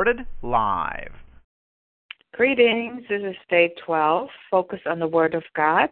[0.00, 1.12] Recorded live.
[2.32, 3.02] Greetings.
[3.10, 4.28] This is day 12.
[4.50, 5.90] Focus on the Word of God.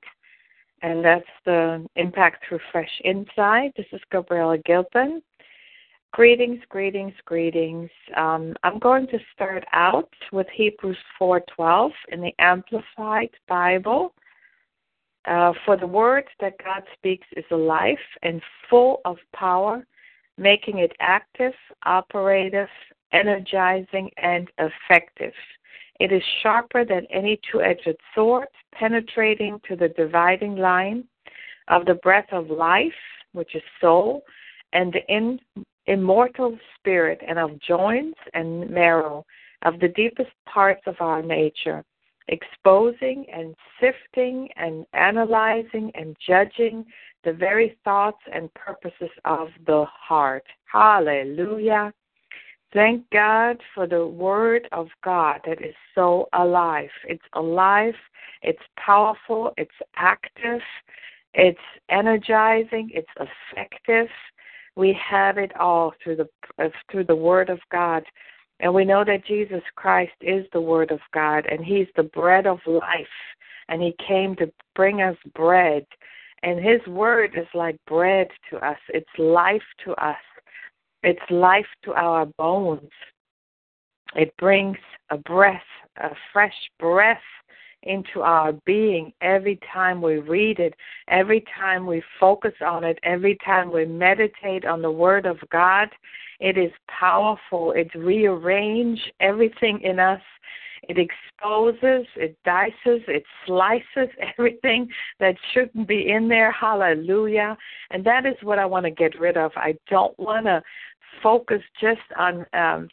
[0.81, 3.75] And that's the Impact Through Fresh Insight.
[3.77, 5.21] This is Gabriella Gilpin.
[6.15, 7.91] Greetings, greetings, greetings.
[8.17, 14.15] Um, I'm going to start out with Hebrews 4:12 in the Amplified Bible.
[15.27, 19.87] Uh, For the word that God speaks is alive and full of power,
[20.39, 21.53] making it active,
[21.85, 22.71] operative,
[23.13, 25.33] energizing, and effective.
[26.01, 31.05] It is sharper than any two-edged sword, penetrating to the dividing line
[31.69, 32.93] of the breath of life,
[33.33, 34.23] which is soul,
[34.73, 35.41] and the in,
[35.87, 39.25] immortal spirit, and of joints and marrow,
[39.63, 41.85] of the deepest parts of our nature,
[42.29, 46.85] exposing and sifting and analyzing and judging
[47.25, 50.45] the very thoughts and purposes of the heart.
[50.67, 51.93] Hallelujah.
[52.73, 56.91] Thank God for the Word of God that is so alive.
[57.07, 57.95] It's alive,
[58.43, 60.61] it's powerful, it's active,
[61.33, 61.59] it's
[61.89, 64.09] energizing, it's effective.
[64.77, 66.29] We have it all through the
[66.63, 68.05] uh, through the Word of God,
[68.61, 72.47] and we know that Jesus Christ is the Word of God, and He's the bread
[72.47, 73.07] of life,
[73.69, 75.87] and He came to bring us bread,
[76.43, 78.79] and His Word is like bread to us.
[78.91, 80.17] It's life to us.
[81.03, 82.91] It's life to our bones.
[84.15, 84.79] It brings
[85.11, 85.63] a breath,
[85.99, 87.19] a fresh breath
[87.85, 90.75] into our being every time we read it,
[91.09, 95.89] every time we focus on it, every time we meditate on the Word of God.
[96.41, 97.73] It is powerful.
[97.73, 100.21] It rearranges everything in us.
[100.89, 104.09] It exposes, it dices, it slices
[104.39, 104.89] everything
[105.19, 106.53] that shouldn't be in there.
[106.53, 107.57] Hallelujah.
[107.91, 109.51] And that is what I want to get rid of.
[109.57, 110.63] I don't want to
[111.23, 112.89] focus just on um,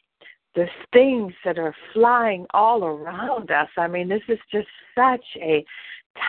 [0.56, 3.70] the things that are flying all around us.
[3.78, 5.66] I mean, this is just such a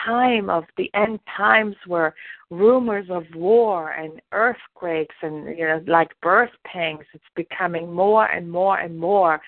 [0.07, 2.15] time of the end times where
[2.51, 8.51] rumors of war and earthquakes and you know like birth pangs it's becoming more and
[8.51, 9.41] more and more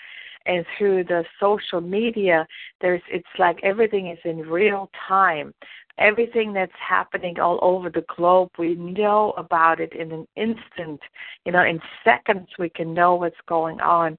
[0.49, 2.47] and through the social media
[2.81, 5.55] there's it's like everything is in real time
[5.99, 8.51] everything that's happening all over the globe.
[8.59, 11.01] We know about it in an instant.
[11.45, 14.17] You know, in seconds we can know what's going on.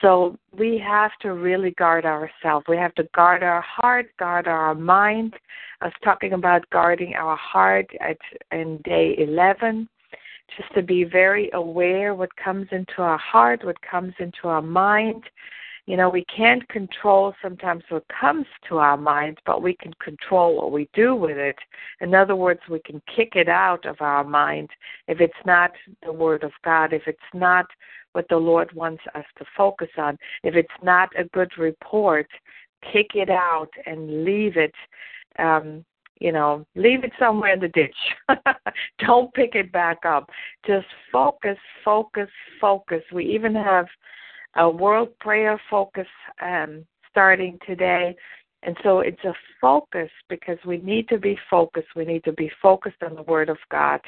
[0.00, 2.66] So we have to really guard ourselves.
[2.68, 5.34] We have to guard our heart, guard our mind.
[5.80, 8.18] I was talking about guarding our heart at
[8.52, 9.88] in day 11
[10.58, 15.24] just to be very aware what comes into our heart, what comes into our mind,
[15.86, 20.56] you know, we can't control sometimes what comes to our minds, but we can control
[20.56, 21.56] what we do with it.
[22.00, 24.70] In other words, we can kick it out of our mind
[25.08, 25.72] if it's not
[26.02, 27.66] the Word of God, if it's not
[28.12, 32.28] what the Lord wants us to focus on, if it's not a good report,
[32.92, 34.74] kick it out and leave it.
[35.38, 35.84] Um,
[36.20, 37.96] you know, leave it somewhere in the ditch.
[39.00, 40.30] Don't pick it back up.
[40.64, 42.28] Just focus, focus,
[42.60, 43.02] focus.
[43.12, 43.86] We even have
[44.56, 46.06] a world prayer focus
[46.40, 48.14] um, starting today.
[48.62, 51.88] And so it's a focus because we need to be focused.
[51.94, 54.00] We need to be focused on the Word of God.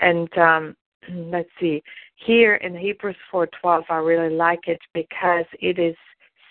[0.00, 0.76] And um,
[1.12, 1.82] let's see,
[2.16, 5.96] here in Hebrews 4:12, I really like it because it is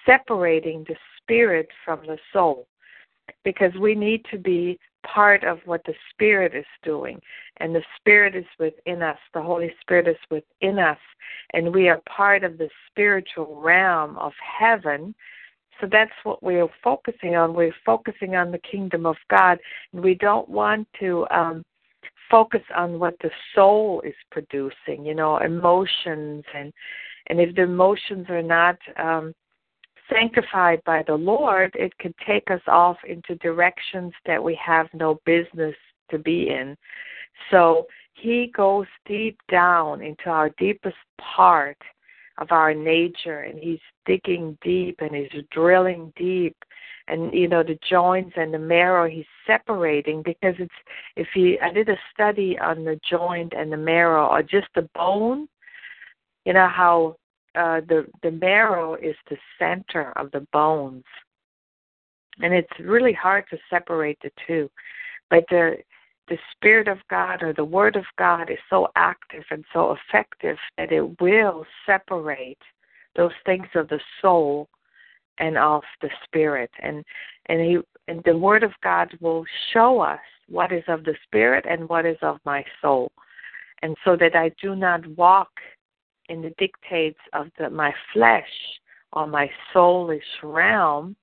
[0.06, 2.68] separating the spirit from the soul.
[3.44, 7.20] Because we need to be part of what the Spirit is doing.
[7.58, 9.18] And the Spirit is within us.
[9.34, 10.98] The Holy Spirit is within us.
[11.54, 15.14] And we are part of the spiritual realm of heaven.
[15.80, 17.54] So that's what we're focusing on.
[17.54, 19.60] We're focusing on the kingdom of God.
[19.94, 21.64] And we don't want to um,
[22.30, 26.72] focus on what the soul is producing, you know, emotions and
[27.28, 29.34] and if the emotions are not um,
[30.12, 35.20] sanctified by the Lord, it can take us off into directions that we have no
[35.26, 35.76] business
[36.10, 36.76] to be in.
[37.50, 41.78] So he goes deep down into our deepest part
[42.38, 46.56] of our nature and he's digging deep and he's drilling deep
[47.08, 50.74] and you know the joints and the marrow he's separating because it's
[51.16, 54.88] if he I did a study on the joint and the marrow or just the
[54.96, 55.48] bone
[56.46, 57.16] you know how
[57.56, 61.04] uh, the the marrow is the center of the bones,
[62.40, 64.70] and it's really hard to separate the two.
[65.30, 65.78] But the
[66.28, 70.58] the Spirit of God or the Word of God is so active and so effective
[70.78, 72.62] that it will separate
[73.18, 74.70] those things of the soul
[75.40, 76.72] and of the spirit.
[76.82, 77.04] And
[77.48, 79.44] and he and the Word of God will
[79.74, 83.12] show us what is of the spirit and what is of my soul.
[83.82, 85.50] And so that I do not walk
[86.32, 88.50] in the dictates of the, my flesh
[89.14, 91.16] or my soulish realm,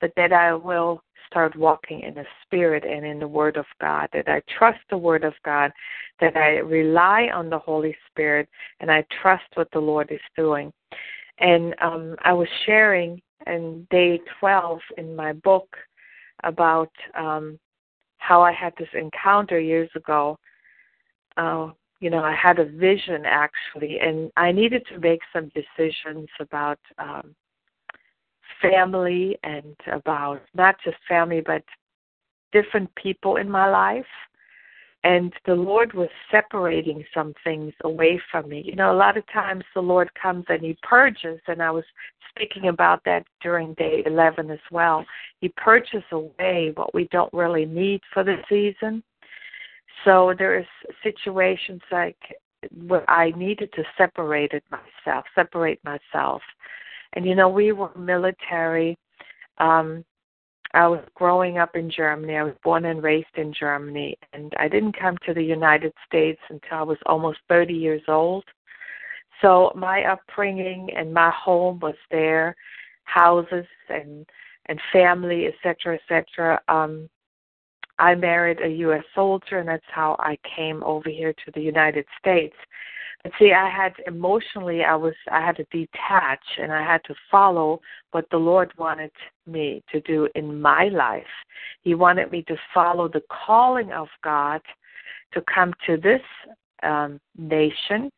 [0.00, 4.08] but that I will start walking in the Spirit and in the Word of God,
[4.12, 5.72] that I trust the Word of God,
[6.20, 8.48] that I rely on the Holy Spirit,
[8.78, 10.72] and I trust what the Lord is doing.
[11.38, 15.76] And um, I was sharing in day 12 in my book
[16.44, 17.58] about um,
[18.18, 20.38] how I had this encounter years ago
[21.36, 21.70] uh,
[22.00, 26.78] you know, I had a vision actually, and I needed to make some decisions about
[26.98, 27.34] um,
[28.60, 31.62] family and about not just family, but
[32.52, 34.06] different people in my life.
[35.02, 38.62] And the Lord was separating some things away from me.
[38.64, 41.84] You know, a lot of times the Lord comes and He purges, and I was
[42.30, 45.04] speaking about that during day 11 as well.
[45.40, 49.02] He purges away what we don't really need for the season
[50.04, 50.66] so there's
[51.02, 52.18] situations like
[52.86, 56.42] where I needed to separate it myself, separate myself.
[57.14, 58.96] And you know, we were military.
[59.58, 60.04] Um,
[60.72, 62.36] I was growing up in Germany.
[62.36, 66.40] I was born and raised in Germany, and I didn't come to the United States
[66.50, 68.44] until I was almost 30 years old.
[69.40, 72.56] So my upbringing and my home was there,
[73.04, 74.26] houses and
[74.66, 76.60] and family, etc., etc.
[76.68, 77.08] Um,
[77.98, 79.04] I married a U.S.
[79.14, 82.56] soldier, and that's how I came over here to the United States.
[83.22, 87.14] But see, I had emotionally, I was, I had to detach, and I had to
[87.30, 87.80] follow
[88.10, 89.12] what the Lord wanted
[89.46, 91.22] me to do in my life.
[91.82, 94.60] He wanted me to follow the calling of God
[95.32, 96.20] to come to this
[96.82, 98.10] um, nation,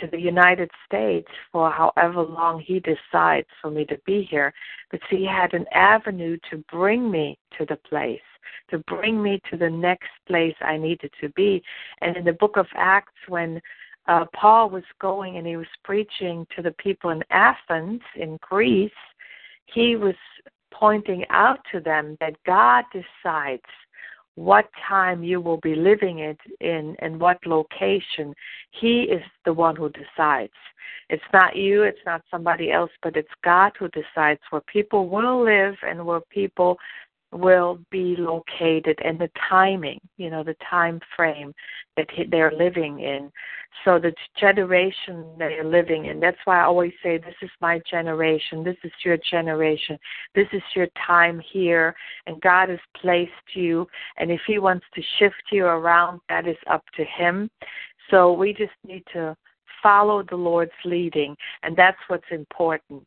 [0.00, 4.52] to the United States for however long He decides for me to be here.
[4.90, 8.20] But see, He had an avenue to bring me to the place
[8.70, 11.62] to bring me to the next place I needed to be.
[12.00, 13.60] And in the book of Acts, when
[14.06, 18.90] uh, Paul was going and he was preaching to the people in Athens, in Greece,
[19.66, 20.14] he was
[20.72, 23.62] pointing out to them that God decides
[24.34, 28.34] what time you will be living it in and what location.
[28.72, 30.52] He is the one who decides.
[31.08, 35.44] It's not you, it's not somebody else, but it's God who decides where people will
[35.44, 36.78] live and where people
[37.34, 41.52] will be located and the timing, you know, the time frame
[41.96, 43.30] that they're living in.
[43.84, 46.20] So the generation they're living in.
[46.20, 48.62] That's why I always say, this is my generation.
[48.62, 49.98] This is your generation.
[50.34, 51.94] This is your time here.
[52.26, 53.86] And God has placed you.
[54.16, 57.50] And if He wants to shift you around, that is up to Him.
[58.10, 59.36] So we just need to
[59.82, 61.36] follow the Lord's leading.
[61.64, 63.06] And that's what's important.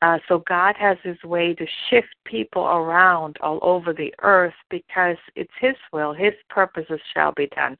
[0.00, 5.16] Uh, so God has His way to shift people around all over the earth because
[5.36, 7.76] it's His will, His purposes shall be done.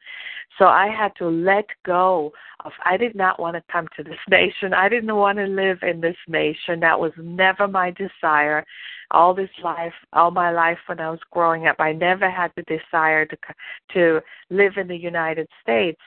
[0.58, 2.32] So I had to let go
[2.64, 4.74] of, I did not want to come to this nation.
[4.74, 6.80] I didn't want to live in this nation.
[6.80, 8.64] That was never my desire.
[9.10, 12.62] All this life, all my life when I was growing up, I never had the
[12.62, 13.36] desire to
[13.92, 16.00] to live in the United States.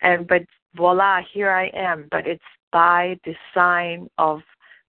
[0.00, 0.42] And but
[0.74, 2.08] voila, here I am.
[2.10, 4.40] But it's by design of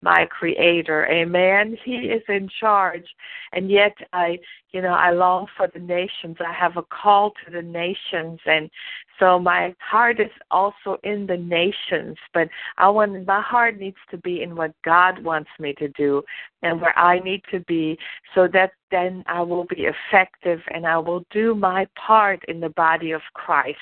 [0.02, 1.06] my creator.
[1.06, 1.78] Amen.
[1.85, 3.06] He is in charge.
[3.52, 4.38] And yet i
[4.72, 6.36] you know i long for the nations.
[6.40, 8.40] I have a call to the nations.
[8.46, 8.70] And
[9.18, 12.16] so my heart is also in the nations.
[12.32, 12.48] But
[12.78, 16.22] i want my heart needs to be in what god wants me to do
[16.62, 17.98] and where i need to be
[18.34, 22.68] so that then i will be effective and i will do my part in the
[22.70, 23.78] body of christ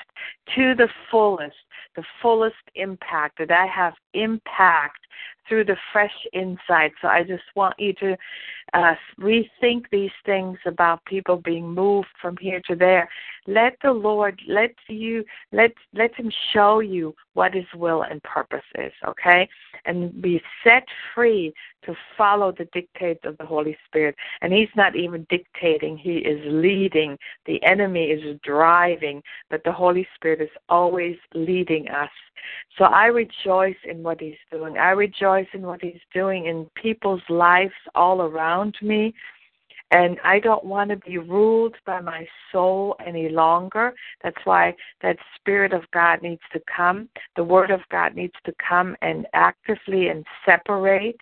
[0.55, 1.55] to the fullest
[1.95, 4.99] the fullest impact that i have impact
[5.47, 6.93] through the fresh insight.
[7.01, 8.17] So I just want you to
[8.73, 13.09] uh, rethink these things about people being moved from here to there.
[13.47, 18.65] Let the Lord let you let let Him show you what His will and purpose
[18.75, 18.91] is.
[19.07, 19.49] Okay,
[19.85, 21.53] and be set free
[21.85, 24.15] to follow the dictates of the Holy Spirit.
[24.41, 27.17] And He's not even dictating; He is leading.
[27.45, 32.11] The enemy is driving, but the Holy Spirit is always leading us.
[32.77, 34.77] So I rejoice in what He's doing.
[34.77, 39.13] I rejoice in what He's doing in people's lives all around me.
[39.91, 43.93] And I don't want to be ruled by my soul any longer.
[44.23, 47.09] That's why that Spirit of God needs to come.
[47.35, 51.19] The Word of God needs to come and actively and separate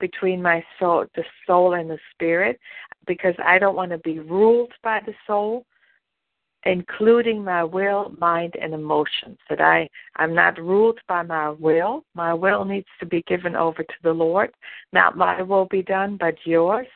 [0.00, 2.58] between my soul, the soul and the spirit,
[3.06, 5.64] because I don't want to be ruled by the soul
[6.64, 9.38] including my will, mind, and emotions.
[9.48, 12.04] That I, I'm not ruled by my will.
[12.14, 14.50] My will needs to be given over to the Lord.
[14.92, 16.86] Not my will be done, but yours.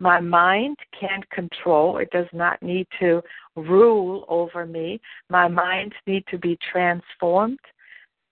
[0.00, 1.98] My mind can't control.
[1.98, 3.20] It does not need to
[3.56, 5.00] rule over me.
[5.28, 7.58] My mind needs to be transformed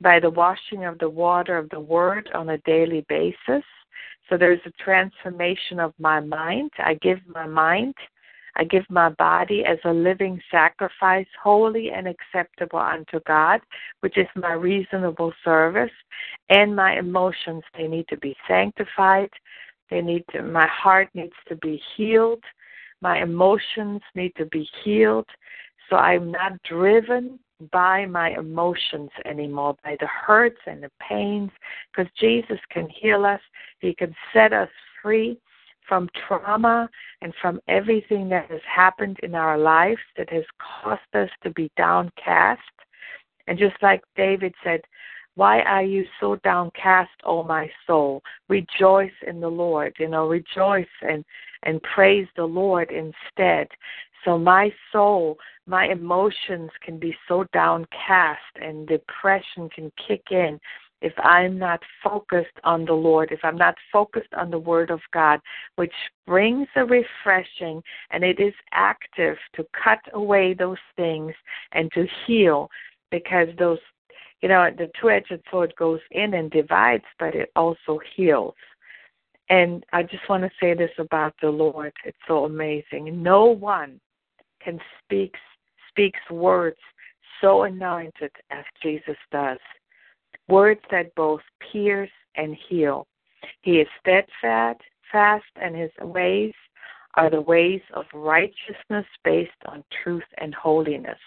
[0.01, 3.65] by the washing of the water of the Word on a daily basis.
[4.29, 6.71] So there's a transformation of my mind.
[6.79, 7.95] I give my mind
[8.57, 13.61] I give my body as a living sacrifice, holy and acceptable unto God,
[14.01, 15.91] which is my reasonable service.
[16.49, 19.31] And my emotions, they need to be sanctified.
[19.91, 22.43] They need to, my heart needs to be healed.
[23.03, 25.29] My emotions need to be healed.
[25.91, 27.39] So I'm not driven
[27.73, 31.51] by my emotions anymore, by the hurts and the pains,
[31.93, 33.41] because Jesus can heal us.
[33.81, 34.69] He can set us
[35.03, 35.39] free
[35.89, 36.89] from trauma
[37.23, 40.45] and from everything that has happened in our lives that has
[40.83, 42.61] caused us to be downcast.
[43.47, 44.81] And just like David said,
[45.37, 48.23] why are you so downcast, O my soul?
[48.49, 51.25] Rejoice in the Lord, you know, rejoice and,
[51.63, 53.69] and praise the Lord instead.
[54.25, 60.59] So my soul, my emotions can be so downcast and depression can kick in
[61.03, 65.01] if I'm not focused on the Lord, if I'm not focused on the Word of
[65.13, 65.41] God,
[65.77, 65.93] which
[66.27, 71.33] brings a refreshing and it is active to cut away those things
[71.73, 72.71] and to heal
[73.11, 73.79] because those,
[74.41, 78.55] you know, the two edged sword goes in and divides, but it also heals.
[79.49, 81.93] And I just want to say this about the Lord.
[82.05, 83.23] It's so amazing.
[83.23, 84.01] No one
[84.61, 85.35] can speak
[85.91, 86.77] speaks words
[87.41, 89.59] so anointed as Jesus does
[90.49, 91.41] words that both
[91.73, 93.07] pierce and heal.
[93.63, 96.53] He is steadfast, fast, and his ways
[97.15, 101.19] are the ways of righteousness based on truth and holiness.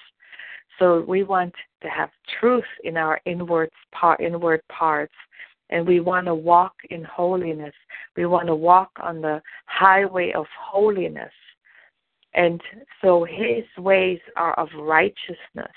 [0.78, 5.14] So we want to have truth in our inward, part, inward parts,
[5.70, 7.74] and we want to walk in holiness.
[8.16, 11.34] We want to walk on the highway of holiness.
[12.34, 12.62] And
[13.02, 15.76] so his ways are of righteousness.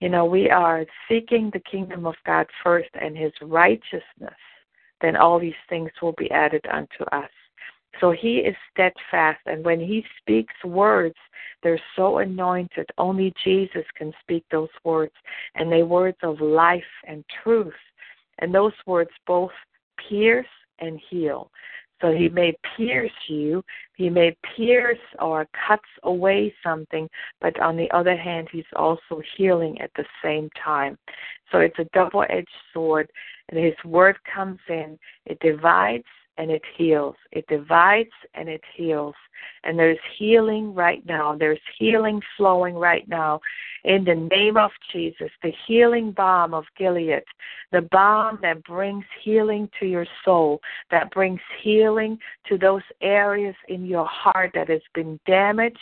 [0.00, 4.34] You know, we are seeking the kingdom of God first and his righteousness,
[5.00, 7.30] then all these things will be added unto us.
[8.00, 11.14] So he is steadfast, and when he speaks words,
[11.62, 12.86] they're so anointed.
[12.98, 15.14] Only Jesus can speak those words,
[15.54, 17.72] and they words of life and truth.
[18.38, 19.52] And those words both
[20.08, 20.46] pierce
[20.78, 21.50] and heal.
[22.00, 27.08] So he may pierce you, he may pierce or cuts away something,
[27.40, 30.98] but on the other hand, he's also healing at the same time.
[31.50, 33.10] So it's a double edged sword,
[33.48, 36.04] and his word comes in, it divides
[36.38, 37.16] and it heals.
[37.32, 39.14] It divides and it heals.
[39.64, 41.36] And there's healing right now.
[41.36, 43.40] There's healing flowing right now
[43.84, 45.30] in the name of Jesus.
[45.42, 47.22] The healing balm of Gilead,
[47.72, 53.86] the balm that brings healing to your soul, that brings healing to those areas in
[53.86, 55.78] your heart that has been damaged.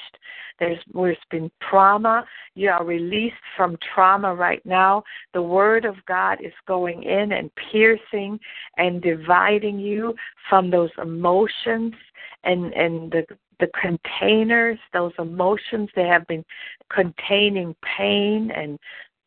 [0.60, 2.24] There's, there's been trauma.
[2.54, 5.02] You are released from trauma right now.
[5.32, 8.38] The Word of God is going in and piercing
[8.76, 10.14] and dividing you
[10.48, 11.94] from those emotions
[12.44, 13.24] and and the
[13.60, 16.44] the containers those emotions they have been
[16.92, 18.78] containing pain and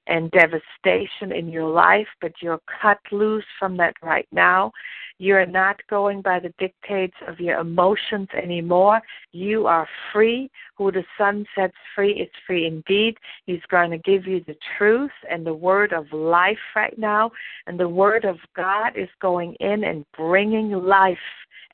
[0.07, 4.71] and devastation in your life, but you're cut loose from that right now.
[5.19, 9.01] You're not going by the dictates of your emotions anymore.
[9.31, 10.49] You are free.
[10.77, 13.17] Who the Son sets free is free indeed.
[13.45, 17.31] He's going to give you the truth and the word of life right now.
[17.65, 21.17] And the word of God is going in and bringing life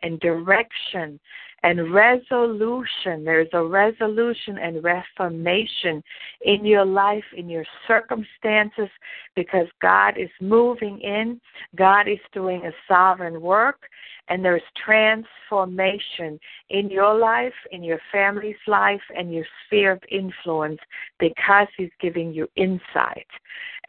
[0.03, 1.19] and direction
[1.63, 3.23] and resolution.
[3.23, 6.03] There's a resolution and reformation
[6.41, 8.89] in your life, in your circumstances,
[9.35, 11.39] because God is moving in.
[11.75, 13.79] God is doing a sovereign work,
[14.27, 16.39] and there's transformation
[16.69, 20.79] in your life, in your family's life, and your sphere of influence
[21.19, 23.27] because He's giving you insight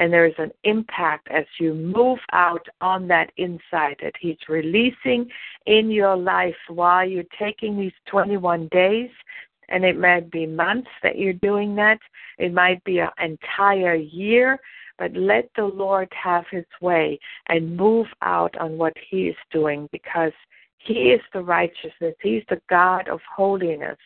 [0.01, 5.29] and there is an impact as you move out on that insight that He's releasing
[5.67, 9.11] in your life while you're taking these 21 days.
[9.69, 11.99] And it might be months that you're doing that,
[12.39, 14.61] it might be an entire year,
[14.99, 17.19] but let the Lord have His way
[17.49, 20.33] and move out on what He is doing because
[20.79, 22.15] He is the righteousness.
[22.23, 23.99] He's the God of holiness.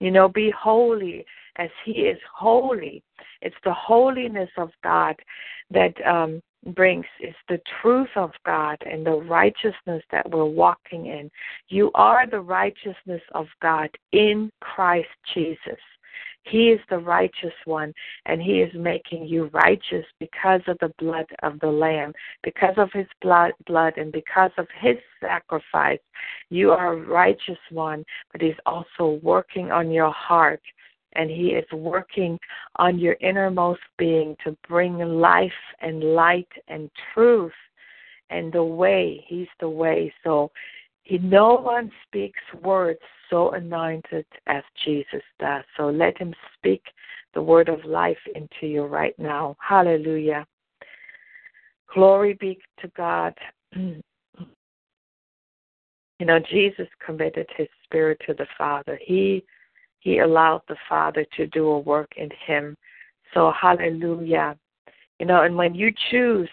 [0.00, 1.26] You know, be holy
[1.56, 3.02] as He is holy.
[3.42, 5.16] It's the holiness of God
[5.70, 6.42] that um,
[6.74, 11.30] brings, is the truth of God and the righteousness that we're walking in.
[11.68, 15.78] You are the righteousness of God in Christ Jesus.
[16.48, 17.92] He is the righteous one,
[18.26, 22.12] and He is making you righteous because of the blood of the Lamb,
[22.44, 25.98] because of His blood, blood, and because of His sacrifice.
[26.48, 30.62] You are a righteous one, but He's also working on your heart,
[31.14, 32.38] and He is working
[32.76, 37.52] on your innermost being to bring life and light and truth
[38.30, 39.24] and the way.
[39.28, 40.12] He's the way.
[40.24, 40.50] So
[41.02, 42.98] he, no one speaks words
[43.30, 45.64] so anointed as Jesus does.
[45.76, 46.82] So let him speak
[47.34, 49.56] the word of life into you right now.
[49.60, 50.46] Hallelujah.
[51.94, 53.34] Glory be to God.
[53.76, 54.02] you
[56.20, 58.98] know, Jesus committed his spirit to the Father.
[59.04, 59.44] He
[60.00, 62.76] he allowed the Father to do a work in him.
[63.34, 64.56] So hallelujah.
[65.18, 66.48] You know, and when you choose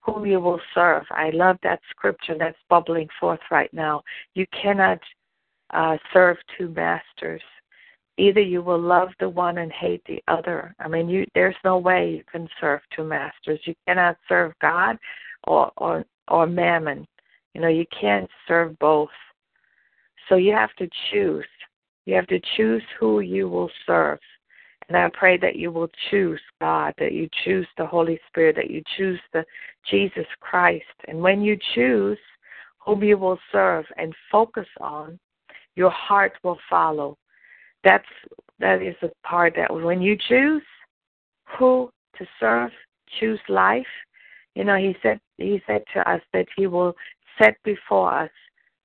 [0.00, 1.04] whom you will serve.
[1.10, 4.02] I love that scripture that's bubbling forth right now.
[4.34, 4.98] You cannot
[5.70, 7.42] uh, serve two masters.
[8.18, 10.74] Either you will love the one and hate the other.
[10.78, 13.60] I mean, you there's no way you can serve two masters.
[13.64, 14.98] You cannot serve God
[15.46, 17.06] or or or mammon.
[17.54, 19.08] You know, you can't serve both.
[20.28, 21.46] So you have to choose.
[22.10, 24.18] You have to choose who you will serve.
[24.88, 28.68] And I pray that you will choose God, that you choose the Holy Spirit, that
[28.68, 29.44] you choose the
[29.88, 30.82] Jesus Christ.
[31.06, 32.18] And when you choose
[32.84, 35.20] whom you will serve and focus on,
[35.76, 37.16] your heart will follow.
[37.84, 38.04] That's
[38.58, 40.64] that is the part that when you choose
[41.56, 42.72] who to serve,
[43.20, 43.86] choose life.
[44.56, 46.96] You know, he said he said to us that he will
[47.38, 48.30] set before us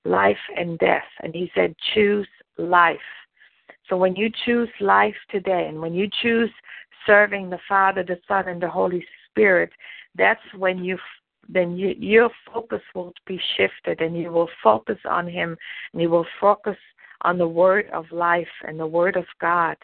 [0.04, 1.10] life and death.
[1.24, 2.98] And he said, choose life.
[3.90, 6.50] So when you choose life today and when you choose
[7.06, 9.72] serving the Father, the Son, and the Holy Spirit,
[10.16, 10.98] that's when you
[11.48, 15.56] then you, your focus will be shifted and you will focus on Him
[15.94, 16.78] and you will focus
[17.22, 19.78] on the Word of life and the Word of God.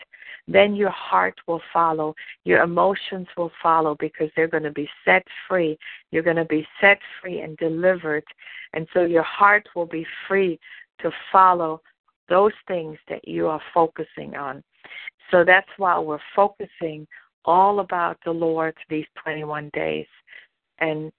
[0.48, 2.16] Then your heart will follow.
[2.46, 5.78] Your emotions will follow because they're going to be set free.
[6.12, 8.24] You're going to be set free and delivered.
[8.74, 10.60] And so your heart will be free
[11.02, 11.82] to follow
[12.32, 14.64] those things that you are focusing on.
[15.30, 17.06] So that's why we're focusing
[17.44, 20.08] all about the Lord these 21 days.
[20.80, 21.12] And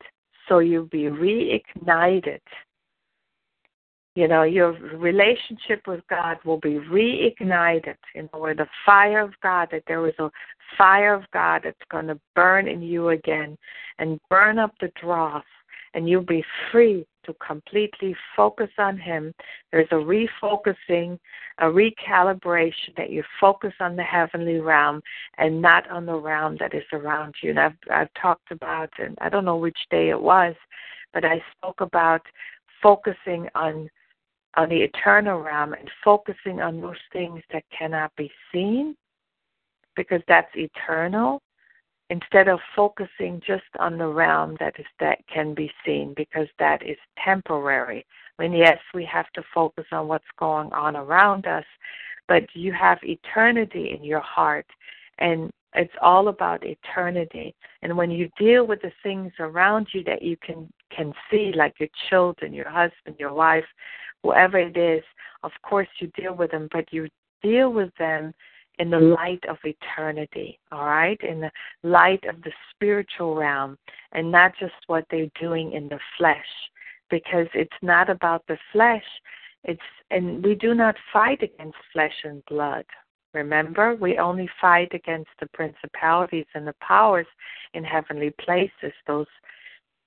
[0.48, 2.40] so you'll be reignited.
[4.14, 7.96] You know, your relationship with God will be reignited.
[8.14, 10.31] You know, where the fire of God, that there is a
[10.79, 13.59] fire of God that's going to burn in you again
[13.98, 15.44] and burn up the dross
[15.94, 19.35] and you'll be free to completely focus on Him.
[19.70, 21.18] There's a refocusing,
[21.58, 25.00] a recalibration that you focus on the heavenly realm
[25.38, 27.50] and not on the realm that is around you.
[27.50, 30.54] And I've, I've talked about, and I don't know which day it was,
[31.12, 32.22] but I spoke about
[32.82, 33.88] focusing on
[34.54, 38.94] on the eternal realm and focusing on those things that cannot be seen
[39.96, 41.40] because that's eternal
[42.12, 46.83] instead of focusing just on the realm that is that can be seen because that
[46.87, 48.05] is temporary.
[48.38, 51.64] I mean, yes, we have to focus on what's going on around us,
[52.29, 54.66] but you have eternity in your heart
[55.20, 57.55] and it's all about eternity.
[57.81, 61.81] And when you deal with the things around you that you can can see, like
[61.81, 63.64] your children, your husband, your wife,
[64.22, 65.03] whoever it is,
[65.44, 67.09] of course you deal with them, but you
[67.42, 68.35] deal with them
[68.78, 71.20] in the light of eternity, all right?
[71.22, 71.50] In the
[71.82, 73.76] light of the spiritual realm
[74.12, 76.46] and not just what they're doing in the flesh
[77.11, 79.04] because it's not about the flesh.
[79.64, 79.80] It's
[80.11, 82.85] and we do not fight against flesh and blood.
[83.35, 87.26] Remember, we only fight against the principalities and the powers
[87.74, 88.92] in heavenly places.
[89.06, 89.26] Those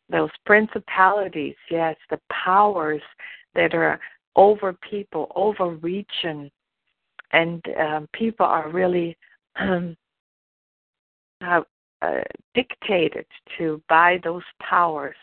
[0.10, 3.02] those principalities, yes, the powers
[3.56, 4.00] that are
[4.36, 6.52] over people, over region,
[7.32, 9.18] and um, people are really
[9.60, 9.96] um,
[11.44, 11.62] uh,
[12.02, 12.22] uh,
[12.54, 13.26] dictated
[13.58, 15.16] to by those powers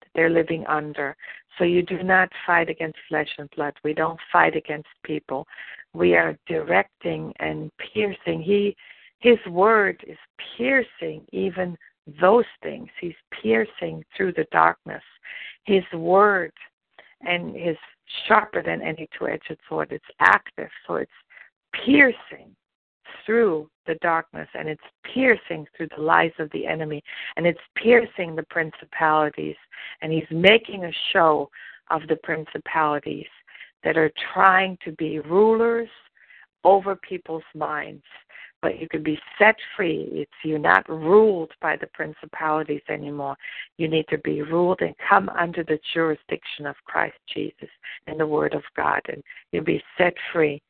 [0.00, 1.16] that they're living under.
[1.58, 3.74] So you do not fight against flesh and blood.
[3.84, 5.46] We don't fight against people.
[5.94, 8.42] We are directing and piercing.
[8.42, 8.76] He,
[9.18, 10.18] His word is
[10.56, 11.76] piercing even
[12.20, 12.88] those things.
[13.00, 15.02] He's piercing through the darkness.
[15.64, 16.52] His word
[17.20, 17.76] and his
[18.26, 19.92] sharper than any two-edged sword.
[19.92, 21.10] It's active, so it's
[21.84, 22.54] piercing
[23.24, 24.82] through the darkness and it's
[25.12, 27.02] piercing through the lies of the enemy
[27.36, 29.56] and it's piercing the principalities
[30.00, 31.48] and he's making a show
[31.90, 33.26] of the principalities
[33.84, 35.88] that are trying to be rulers
[36.64, 38.04] over people's minds.
[38.60, 40.08] But you can be set free.
[40.12, 43.36] It's you're not ruled by the principalities anymore.
[43.76, 47.68] You need to be ruled and come under the jurisdiction of Christ Jesus
[48.06, 50.62] and the Word of God, and you'll be set free.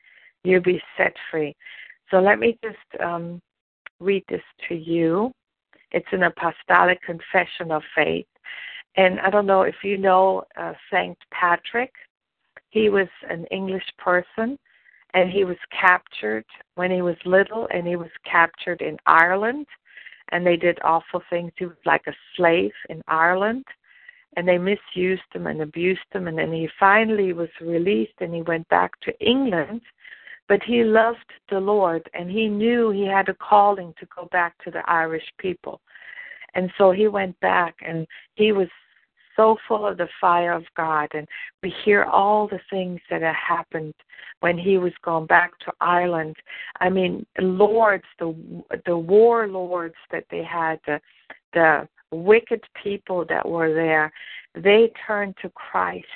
[0.44, 1.54] You'll be set free.
[2.10, 3.40] So let me just um,
[4.00, 5.32] read this to you.
[5.92, 8.26] It's an apostolic confession of faith.
[8.96, 11.92] And I don't know if you know uh, Saint Patrick.
[12.70, 14.58] He was an English person
[15.14, 19.66] and he was captured when he was little and he was captured in Ireland
[20.30, 21.52] and they did awful things.
[21.56, 23.64] He was like a slave in Ireland
[24.36, 28.42] and they misused him and abused him and then he finally was released and he
[28.42, 29.82] went back to England
[30.48, 31.18] but he loved
[31.50, 35.24] the Lord and he knew he had a calling to go back to the Irish
[35.38, 35.80] people.
[36.54, 38.68] And so he went back and he was
[39.36, 41.08] so full of the fire of God.
[41.14, 41.26] And
[41.62, 43.94] we hear all the things that had happened
[44.40, 46.36] when he was gone back to Ireland.
[46.80, 48.34] I mean, lords, the
[48.86, 51.00] the warlords that they had, the
[51.54, 54.12] the wicked people that were there,
[54.54, 56.06] they turned to Christ.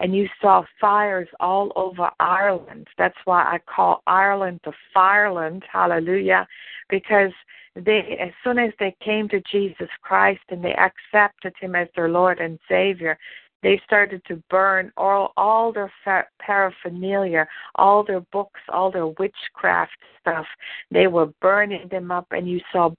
[0.00, 2.88] And you saw fires all over Ireland.
[2.98, 6.46] That's why I call Ireland the fireland, hallelujah,
[6.88, 7.32] because
[7.74, 12.08] they as soon as they came to Jesus Christ and they accepted him as their
[12.08, 13.18] Lord and Savior,
[13.62, 15.92] they started to burn all all their
[16.40, 20.46] paraphernalia, all their books, all their witchcraft stuff.
[20.90, 22.90] They were burning them up, and you saw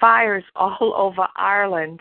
[0.00, 2.00] fires all over Ireland.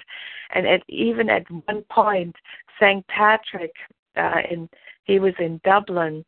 [0.54, 2.36] And at, even at one point,
[2.80, 3.06] St.
[3.08, 3.74] Patrick,
[4.16, 4.42] uh,
[5.04, 6.26] he was in Dublin,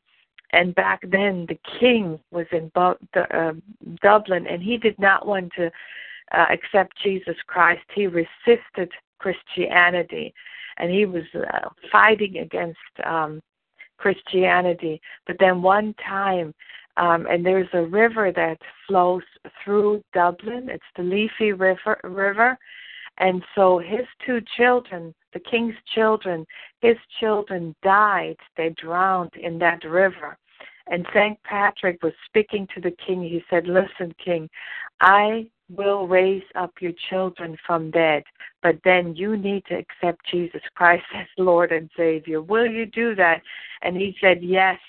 [0.51, 3.53] and back then the king was in Bu- the, uh,
[4.01, 5.71] Dublin, and he did not want to
[6.31, 7.83] uh, accept Jesus Christ.
[7.93, 10.33] He resisted Christianity,
[10.77, 13.41] and he was uh, fighting against um,
[13.97, 15.01] Christianity.
[15.27, 16.53] But then one time,
[16.97, 19.23] um, and there's a river that flows
[19.63, 20.69] through Dublin.
[20.69, 21.99] It's the Liffey River.
[22.03, 22.57] River,
[23.17, 26.45] and so his two children, the king's children,
[26.81, 28.37] his children died.
[28.57, 30.37] They drowned in that river.
[30.87, 31.41] And St.
[31.43, 33.23] Patrick was speaking to the king.
[33.23, 34.49] He said, Listen, king,
[34.99, 38.23] I will raise up your children from dead,
[38.61, 42.41] but then you need to accept Jesus Christ as Lord and Savior.
[42.41, 43.41] Will you do that?
[43.81, 44.79] And he said, Yes.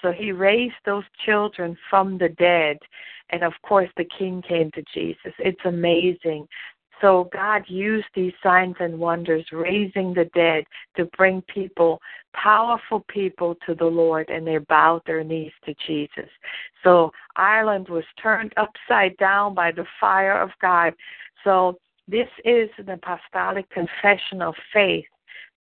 [0.00, 2.78] So he raised those children from the dead.
[3.30, 5.32] And of course, the king came to Jesus.
[5.38, 6.48] It's amazing.
[7.02, 10.64] So God used these signs and wonders, raising the dead,
[10.96, 12.00] to bring people,
[12.32, 16.30] powerful people, to the Lord, and they bowed their knees to Jesus.
[16.84, 20.94] So Ireland was turned upside down by the fire of God.
[21.42, 25.04] So this is an apostolic confession of faith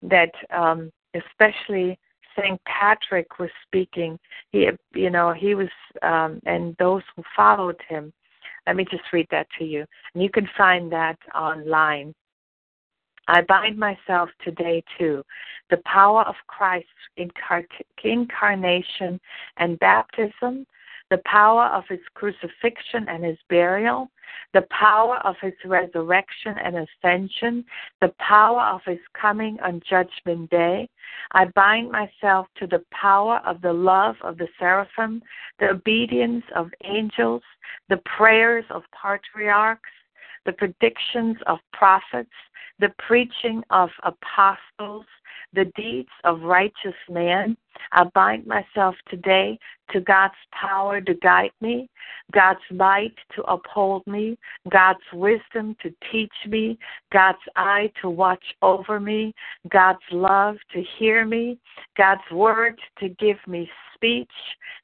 [0.02, 1.98] that, um, especially
[2.38, 4.18] Saint Patrick was speaking.
[4.52, 5.70] He, you know, he was,
[6.02, 8.12] um, and those who followed him
[8.66, 9.84] let me just read that to you.
[10.14, 12.14] And you can find that online.
[13.28, 15.22] I bind myself today to
[15.70, 16.88] the power of Christ's
[18.02, 19.20] incarnation
[19.56, 20.66] and baptism,
[21.10, 24.10] the power of his crucifixion and his burial,
[24.54, 27.64] the power of his resurrection and ascension,
[28.00, 30.88] the power of his coming on Judgment Day.
[31.32, 35.22] I bind myself to the power of the love of the seraphim,
[35.58, 37.42] the obedience of angels,
[37.88, 39.90] the prayers of patriarchs,
[40.46, 42.30] the predictions of prophets,
[42.78, 45.04] the preaching of apostles,
[45.52, 47.56] the deeds of righteous men.
[47.92, 49.58] I bind myself today
[49.92, 51.88] to God's power to guide me,
[52.32, 54.38] God's light to uphold me,
[54.70, 56.78] God's wisdom to teach me,
[57.12, 59.34] God's eye to watch over me,
[59.70, 61.58] God's love to hear me,
[61.96, 64.30] God's word to give me speech,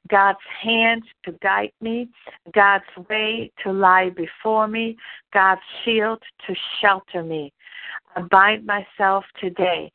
[0.09, 2.09] God's hand to guide me,
[2.53, 4.97] God's way to lie before me,
[5.33, 7.53] God's shield to shelter me.
[8.15, 9.91] I bind myself today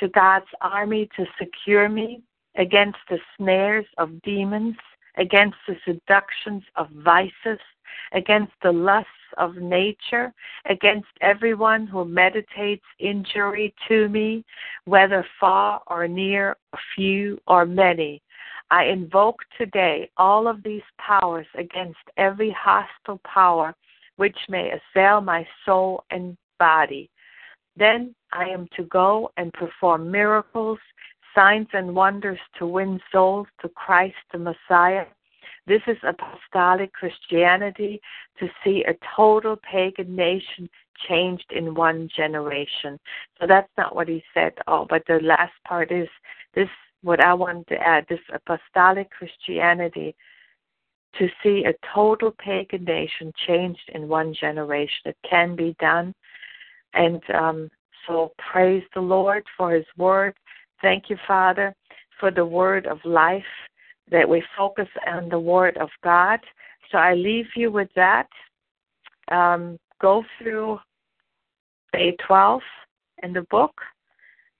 [0.00, 2.22] to God's army to secure me
[2.56, 4.76] against the snares of demons,
[5.16, 7.60] against the seductions of vices,
[8.12, 10.32] against the lusts of nature,
[10.68, 14.44] against everyone who meditates injury to me,
[14.84, 16.56] whether far or near,
[16.94, 18.22] few or many.
[18.70, 23.74] I invoke today all of these powers against every hostile power
[24.16, 27.10] which may assail my soul and body.
[27.76, 30.78] Then I am to go and perform miracles,
[31.34, 35.06] signs, and wonders to win souls to Christ the Messiah.
[35.66, 38.00] This is apostolic Christianity
[38.38, 40.68] to see a total pagan nation
[41.08, 42.98] changed in one generation.
[43.40, 44.52] So that's not what he said.
[44.66, 46.08] Oh, but the last part is
[46.54, 46.68] this
[47.02, 50.14] what I want to add this apostolic Christianity
[51.18, 55.02] to see a total pagan nation changed in one generation.
[55.06, 56.14] It can be done.
[56.94, 57.70] And um,
[58.06, 60.34] so praise the Lord for his word.
[60.80, 61.74] Thank you, Father,
[62.20, 63.42] for the word of life,
[64.10, 66.40] that we focus on the word of God.
[66.90, 68.28] So I leave you with that.
[69.30, 70.78] Um, go through
[71.92, 72.60] day 12
[73.22, 73.72] in the book,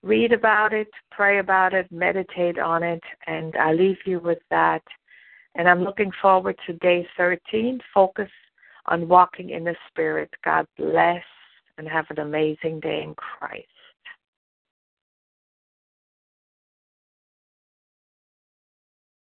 [0.03, 4.83] read about it, pray about it, meditate on it, and I leave you with that.
[5.55, 7.81] And I'm looking forward to day 13.
[7.93, 8.31] Focus
[8.87, 10.31] on walking in the Spirit.
[10.45, 11.23] God bless
[11.79, 13.67] and have an amazing day in Christ.